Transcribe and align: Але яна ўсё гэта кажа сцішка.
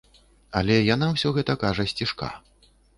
Але 0.61 0.79
яна 0.79 1.11
ўсё 1.13 1.35
гэта 1.37 1.59
кажа 1.67 1.89
сцішка. 1.95 2.35